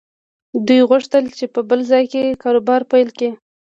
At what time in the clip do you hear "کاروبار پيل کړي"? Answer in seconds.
2.43-3.29